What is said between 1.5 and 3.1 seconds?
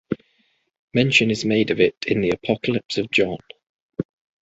of it in the Apocalypse